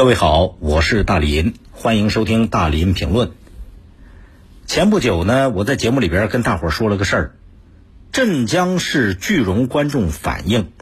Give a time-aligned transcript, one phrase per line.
[0.00, 3.32] 各位好，我是大林，欢迎收听大林评论。
[4.64, 7.34] 前不久呢，我在节目里边跟大伙说了个事儿，
[8.10, 10.72] 镇江市句容观众反映，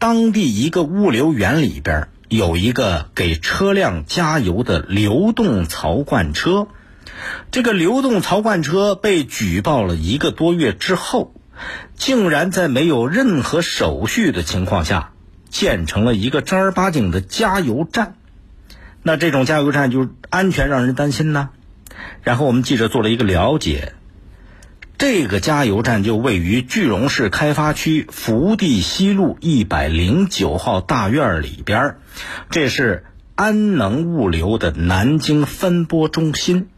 [0.00, 6.66] 当地一个物流园里边有一个给车辆加油的流动槽罐车，
[7.52, 11.32] 这个流动槽罐车被举报了一个多月之后，
[11.94, 15.12] 竟然在没有任何手续的情况下，
[15.48, 18.16] 建成了一个正儿八经的加油站。
[19.02, 21.50] 那这种加油站就安全让人担心呢。
[22.22, 23.94] 然后我们记者做了一个了解，
[24.98, 31.96] 这个加油站就位于句容市开发区福地西路一百零九号大院里边
[32.50, 36.68] 这是安能物流的南京分拨中心。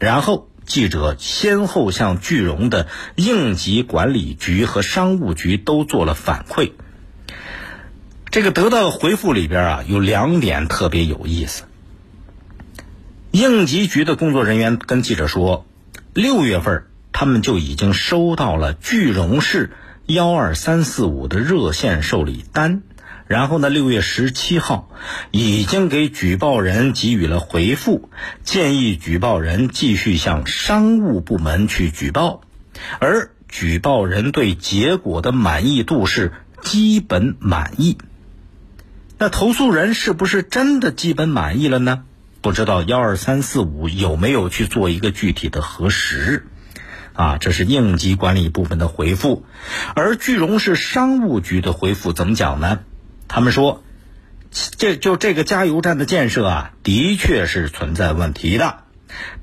[0.00, 6.72] 然后记者先后向句容的应急管理局和商务局都做了反馈。
[8.34, 11.62] 这个得到回复里边啊，有两点特别有意思。
[13.30, 15.64] 应急局的工作人员跟记者说，
[16.14, 19.70] 六月份他们就已经收到了句容市
[20.06, 22.82] 幺二三四五的热线受理单，
[23.28, 24.90] 然后呢，六月十七号
[25.30, 28.08] 已经给举报人给予了回复，
[28.42, 32.40] 建议举报人继续向商务部门去举报，
[32.98, 36.32] 而举报人对结果的满意度是
[36.64, 37.96] 基本满意。
[39.16, 42.04] 那投诉人是不是真的基本满意了呢？
[42.40, 46.46] 不知道幺二三四五有没有去做一个具体的核实？
[47.14, 49.46] 啊，这是应急管理部门的回复，
[49.94, 52.80] 而句容市商务局的回复怎么讲呢？
[53.28, 53.84] 他们说，
[54.50, 58.82] 这就这个加油站的建设啊，的确是存在问题的，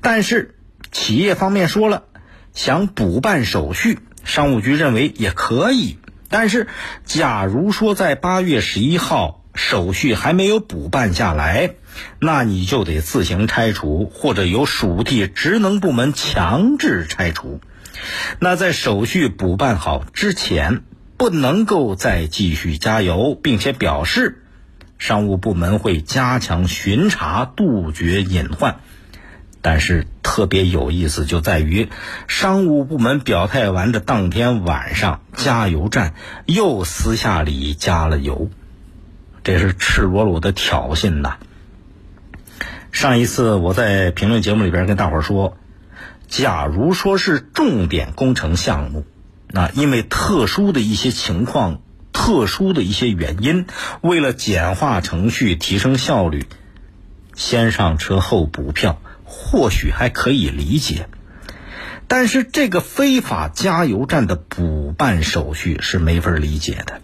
[0.02, 0.54] 但是
[0.92, 2.04] 企业方面说了，
[2.52, 5.96] 想补办手续，商务局认为也可以，
[6.28, 6.68] 但是
[7.06, 9.41] 假如说在八月十一号。
[9.54, 11.74] 手续还没有补办下来，
[12.18, 17.60] 那你就得自行拆除，或者由属地职能部门强制拆除。
[18.38, 20.82] 那在手续补办好之前，
[21.18, 24.42] 不能够再继续加油，并且表示，
[24.98, 28.80] 商务部门会加强巡查，杜绝隐患。
[29.60, 31.88] 但是特别有意思就在于，
[32.26, 36.14] 商务部门表态完的当天晚上，加油站
[36.46, 38.50] 又私下里加了油。
[39.44, 41.36] 这是赤裸裸的挑衅呐！
[42.92, 45.56] 上一次我在评论节目里边跟大伙儿说，
[46.28, 49.04] 假如说是重点工程项目，
[49.48, 51.80] 那因为特殊的一些情况、
[52.12, 53.66] 特殊的一些原因，
[54.00, 56.46] 为了简化程序、提升效率，
[57.34, 61.08] 先上车后补票，或许还可以理解。
[62.06, 67.00] 但是这个非法加油站的补办手续是没法理解的，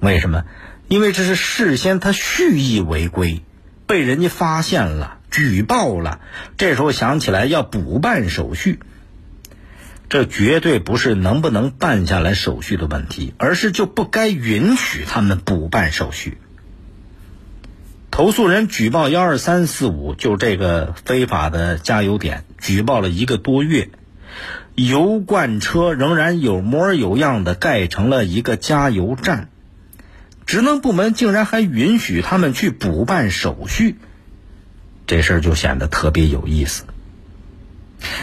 [0.00, 0.44] 为什么？
[0.90, 3.42] 因为这是事先他蓄意违规，
[3.86, 6.18] 被人家发现了，举报了，
[6.56, 8.80] 这时候想起来要补办手续，
[10.08, 16.38] 这绝对不是能不能办下来手续的问题，而是就不该允许他们补办手续。
[18.10, 23.90] 投诉人举报幺二三四五，就这个非法的加油点，举报了一个多月，
[24.74, 29.49] 油罐车仍然有模有样的盖成了一个加油站。
[30.50, 33.94] 职能部门竟然还允许他们去补办手续，
[35.06, 36.86] 这事儿就显得特别有意思。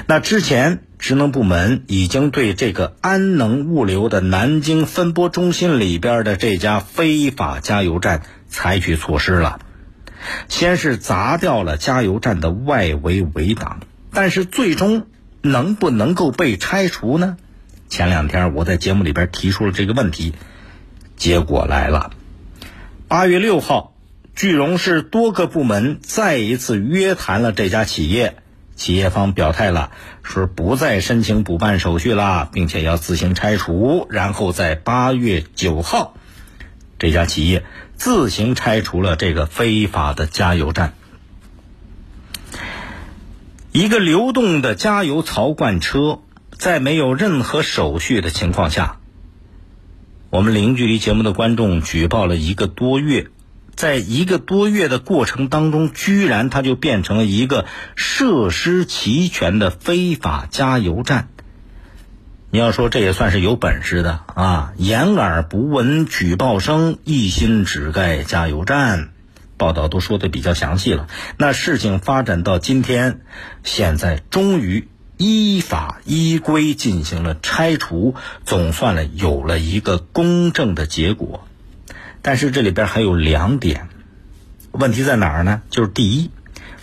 [0.07, 9.61] 那之前职能部门已经对这个安能物流的南京分拨中心里边的这家非法加油站采取措施了，
[10.49, 13.79] 先是砸掉了加油站的外围围挡，
[14.11, 15.07] 但是最终
[15.41, 17.37] 能不能够被拆除呢？
[17.87, 20.33] 前两天我在节目里边提出了这个问题，
[21.15, 22.11] 结果来了。
[23.09, 23.93] 八月六号，
[24.35, 28.35] 句容市多个部门再一次约谈了这家企业，
[28.75, 29.91] 企业方表态了，
[30.23, 34.07] 说不再申请补办手续了，并且要自行拆除。
[34.09, 36.15] 然后在八月九号，
[36.99, 37.63] 这家企业
[37.95, 40.93] 自行拆除了这个非法的加油站。
[43.71, 46.19] 一个流动的加油槽罐车，
[46.51, 48.99] 在没有任何手续的情况下。
[50.37, 53.29] 我们零距离节目的观众举报了一个多月，
[53.73, 61.29] 在一个多月的过程当中，居然它就变成了一个设施齐全的非法加油站。
[62.51, 64.73] 你要说这也算是有本事的啊！
[64.77, 69.09] 掩耳不闻举报声，一心只盖加油站。
[69.57, 71.07] 报道都说的比较详细了。
[71.37, 73.21] 那事情发展到今天，
[73.63, 74.87] 现在终于。
[75.17, 78.15] 依法依规进行了拆除，
[78.45, 81.47] 总算了有了一个公正的结果。
[82.21, 83.89] 但是这里边还有两点，
[84.71, 85.61] 问题在哪儿呢？
[85.69, 86.29] 就是第一，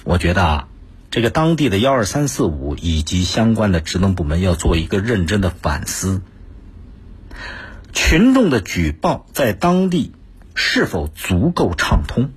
[0.03, 0.69] 我觉得啊，
[1.11, 6.23] 这个当地的幺二三四五以及相关的职能部门要做一个认真的反思，
[7.93, 10.13] 群众的举报在当地
[10.55, 12.31] 是否足够畅通？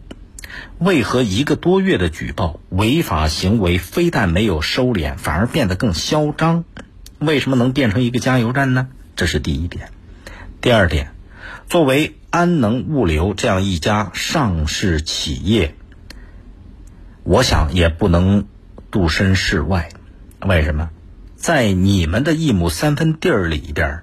[0.79, 6.63] 为何一个多月的举报违法行为非但没有收敛，反而变得更嚣张？
[7.19, 8.87] 为什么能变成一个加油站呢？
[9.15, 9.89] 这是第一点。
[10.61, 11.11] 第二点，
[11.67, 15.75] 作为安能物流这样一家上市企业，
[17.23, 18.45] 我想也不能
[18.91, 19.89] 独身事外。
[20.45, 20.89] 为什么？
[21.35, 24.01] 在你们的一亩三分地儿里边，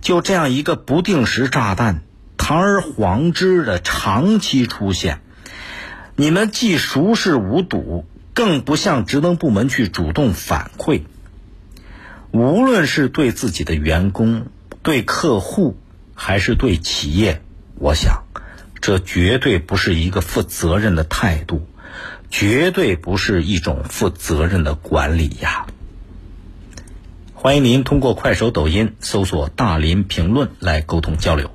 [0.00, 2.02] 就这样一个不定时炸弹，
[2.36, 5.20] 堂而皇之的长期出现。
[6.16, 8.04] 你们既熟视无睹，
[8.34, 11.02] 更不向职能部门去主动反馈。
[12.30, 14.46] 无论是对自己的员工、
[14.82, 15.76] 对客户，
[16.14, 17.42] 还是对企业，
[17.76, 18.24] 我想，
[18.80, 21.66] 这绝对不是一个负责任的态度，
[22.30, 25.66] 绝对不是一种负责任的管理呀。
[27.34, 31.50] 欢迎您通过快手、抖音搜索“大林评论”来沟通交流。